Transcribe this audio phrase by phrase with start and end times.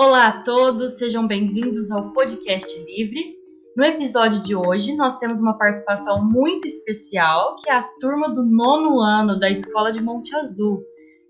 [0.00, 3.34] Olá a todos, sejam bem-vindos ao Podcast Livre.
[3.76, 8.44] No episódio de hoje, nós temos uma participação muito especial, que é a turma do
[8.44, 10.80] nono ano da Escola de Monte Azul.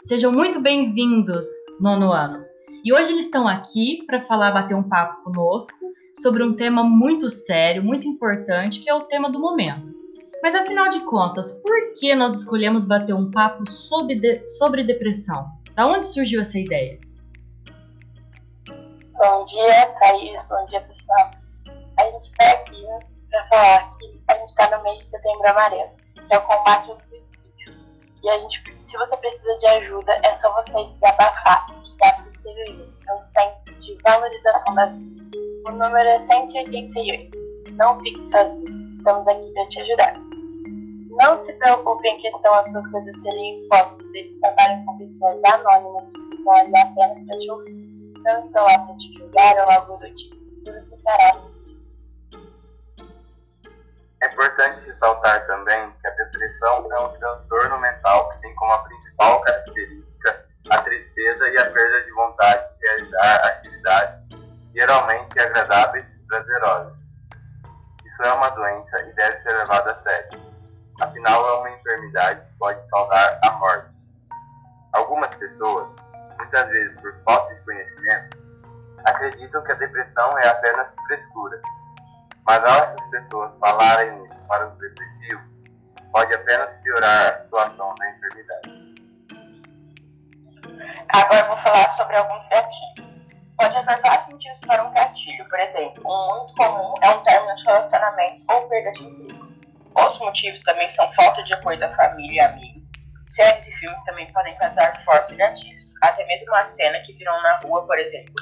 [0.03, 1.47] Sejam muito bem-vindos,
[1.81, 2.45] nono ano.
[2.85, 7.31] E hoje eles estão aqui para falar, bater um papo conosco sobre um tema muito
[7.31, 9.91] sério, muito importante, que é o tema do momento.
[10.43, 15.47] Mas afinal de contas, por que nós escolhemos bater um papo sobre, de, sobre depressão?
[15.75, 17.08] Da onde surgiu essa ideia?
[19.19, 20.45] Bom dia, Thaís.
[20.45, 21.33] Bom dia, pessoal.
[21.99, 25.49] A gente está aqui né, para falar que a gente está no mês de setembro
[25.49, 27.75] amarelo, que é o combate ao suicídio.
[28.23, 32.27] E a gente, se você precisa de ajuda, é só você desabafar e ligar para
[32.27, 35.37] o CVV, que é o Centro de Valorização da Vida.
[35.67, 37.39] O número é 188.
[37.73, 38.89] Não fique sozinho.
[38.93, 40.15] Estamos aqui para te ajudar.
[41.11, 44.15] Não se preocupe em questão as suas coisas serem expostas.
[44.15, 47.88] Eles trabalham com pessoas anônimas que ali apenas para te ouvir
[48.25, 50.37] não estou para te julgar ou algo do tipo.
[50.65, 51.43] Tudo ficará.
[54.21, 58.79] É importante ressaltar também que a depressão é um transtorno mental que tem como a
[58.79, 60.09] principal característica
[60.71, 64.29] a tristeza e a perda de vontade de realizar atividades
[64.75, 66.93] geralmente agradáveis e prazerosas.
[68.05, 70.41] Isso é uma doença e deve ser levada a sério.
[71.01, 73.97] Afinal, é uma enfermidade que pode causar a morte.
[74.93, 75.95] Algumas pessoas
[76.49, 78.39] muitas vezes por falta de conhecimento,
[79.05, 81.61] acreditam que a depressão é apenas frescura.
[82.47, 85.45] Mas ao essas pessoas falarem isso para os depressivos,
[86.11, 88.89] pode apenas piorar a situação da enfermidade.
[91.11, 93.09] Agora vou falar sobre alguns gatilhos.
[93.59, 95.49] Pode vários motivos para um gatilho.
[95.49, 99.49] Por exemplo, um muito comum é um término de relacionamento ou perda de emprego.
[99.95, 102.91] Outros motivos também são falta de apoio da família e amigos.
[103.25, 107.59] Séries e filmes também podem causar fortes gatilhos até mesmo uma cena que viram na
[107.61, 108.35] rua, por exemplo,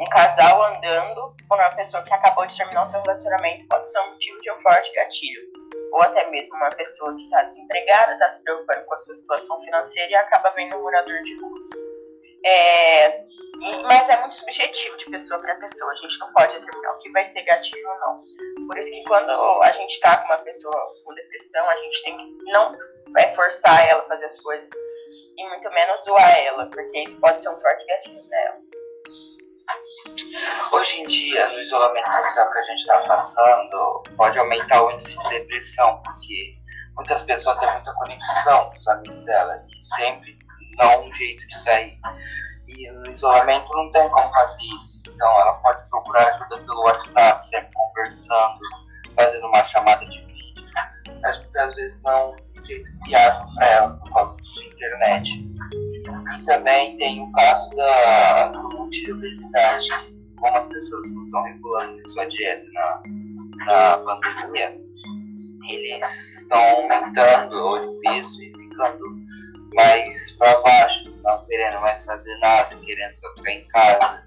[0.00, 4.00] um casal andando com uma pessoa que acabou de terminar o seu relacionamento pode ser
[4.00, 5.42] um motivo de um forte gatilho.
[5.92, 9.60] Ou até mesmo uma pessoa que está desempregada, está se preocupando com a sua situação
[9.60, 11.60] financeira e acaba vendo um morador de rua.
[12.46, 13.20] É,
[13.82, 15.92] mas é muito subjetivo de pessoa para pessoa.
[15.92, 18.66] A gente não pode determinar o que vai ser gatilho ou não.
[18.68, 22.16] Por isso que quando a gente está com uma pessoa com depressão, a gente tem
[22.16, 22.74] que não
[23.18, 24.68] é, forçar ela a fazer as coisas
[25.40, 28.56] e muito menos zoar ela, porque isso pode ser um forte gatilho dela.
[30.72, 35.16] Hoje em dia, no isolamento social que a gente está passando, pode aumentar o índice
[35.18, 36.58] de depressão, porque
[36.94, 40.38] muitas pessoas têm muita conexão com os amigos dela e sempre
[40.76, 41.98] dão um jeito de sair.
[42.68, 45.02] E no isolamento não tem como fazer isso.
[45.08, 48.60] Então ela pode procurar ajuda pelo WhatsApp, sempre conversando,
[49.16, 50.70] fazendo uma chamada de vídeo.
[51.22, 52.36] Mas muitas vezes não
[52.66, 55.50] jeito fiável para ela por causa da sua internet.
[56.38, 59.88] E também tem o caso da, do multi-obesidade,
[60.36, 63.02] como as pessoas não estão regulando sua dieta na,
[63.98, 64.80] na pandemia,
[65.68, 69.20] eles estão aumentando o peso e ficando
[69.74, 74.24] mais para baixo, não querendo mais fazer nada, querendo só ficar em casa,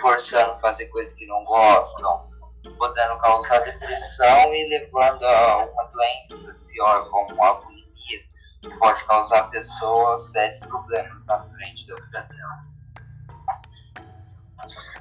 [0.00, 2.30] forçando fazer coisas que não gostam,
[2.78, 7.54] podendo causar depressão e levando a uma doença pior, como a
[7.96, 12.76] que pode causar a pessoa sérios problemas na frente da vida dela.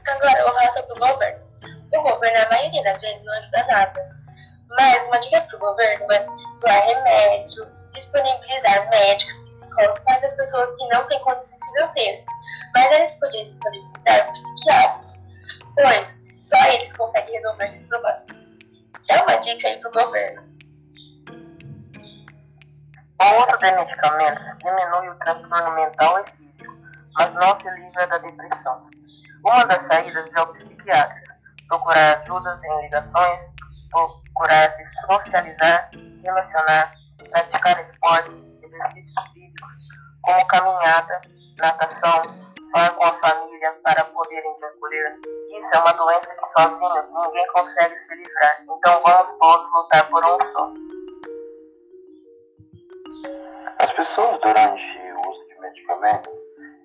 [0.07, 1.45] Agora, eu vou falar sobre o governo.
[1.94, 4.16] O governo, na maioria das vezes, não ajuda nada.
[4.69, 6.25] Mas uma dica para o governo é
[6.59, 12.25] doar remédio, disponibilizar médicos, psicólogos para as pessoas que não têm condições financeiras.
[12.73, 15.19] Mas eles podiam disponibilizar psiquiatras,
[15.75, 18.50] pois só eles conseguem resolver esses problemas.
[19.09, 20.54] É uma dica aí para o governo.
[23.17, 26.73] O uso de medicamentos diminui o transtorno mental e físico,
[27.13, 28.89] mas não se livra da depressão.
[29.43, 31.23] Uma das saídas é o psiquiatra,
[31.69, 33.41] procurar ajudas em ligações,
[33.89, 35.89] procurar se socializar,
[36.23, 36.91] relacionar,
[37.29, 39.75] praticar esportes, exercícios físicos,
[40.22, 41.22] como caminhada,
[41.57, 42.22] natação,
[42.73, 45.19] falar com a família para poderem te acolher.
[45.57, 50.25] Isso é uma doença que sozinhos ninguém consegue se livrar, então vamos todos lutar por
[50.25, 50.84] um só.
[53.95, 54.83] Pessoas, durante
[55.13, 56.33] o uso de medicamentos,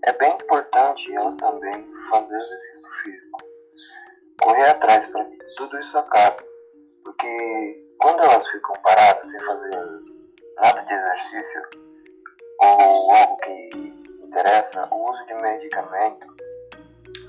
[0.05, 3.39] é bem importante elas também fazer exercício físico.
[4.41, 6.43] Correr atrás para que tudo isso acabe.
[7.05, 10.01] Porque quando elas ficam paradas sem fazer
[10.57, 11.63] nada de exercício
[12.61, 13.69] ou algo que
[14.25, 16.27] interessa, o uso de medicamento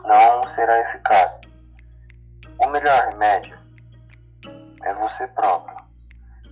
[0.06, 1.42] não será eficaz.
[2.60, 3.58] O melhor remédio
[4.84, 5.76] é você próprio,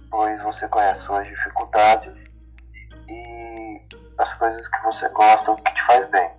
[0.10, 2.29] pois você conhece suas dificuldades
[4.20, 6.30] as coisas que você gosta, o que te faz bem.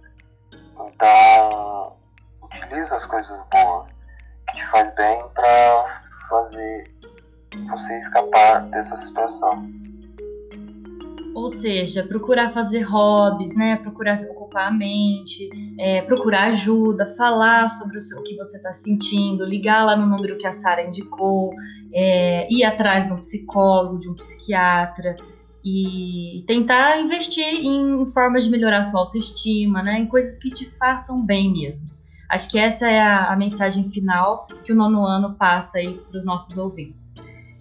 [0.92, 1.96] Então,
[2.42, 3.90] utiliza as coisas boas
[4.48, 6.94] que te faz bem para fazer
[7.68, 9.70] você escapar dessa situação.
[11.34, 13.76] Ou seja, procurar fazer hobbies, né?
[13.76, 15.48] Procurar ocupar a mente,
[15.78, 20.06] é, procurar ajuda, falar sobre o, seu, o que você está sentindo, ligar lá no
[20.06, 21.54] número que a Sara indicou,
[21.94, 25.16] é, ir atrás de um psicólogo, de um psiquiatra
[25.64, 29.98] e tentar investir em formas de melhorar sua autoestima, né?
[29.98, 31.88] Em coisas que te façam bem mesmo.
[32.30, 36.16] Acho que essa é a, a mensagem final que o nono ano passa aí para
[36.16, 37.12] os nossos ouvintes.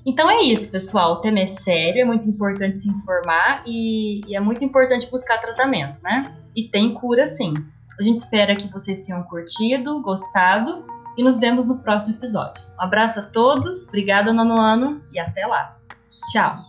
[0.05, 1.13] Então é isso, pessoal.
[1.13, 5.39] O tema é sério, é muito importante se informar e, e, é muito importante buscar
[5.39, 6.35] tratamento, né?
[6.55, 7.53] E tem cura sim.
[7.99, 10.85] A gente espera que vocês tenham curtido, gostado
[11.17, 12.63] e nos vemos no próximo episódio.
[12.79, 15.77] Um abraço a todos, obrigada, nono ano, e até lá.
[16.31, 16.68] Tchau!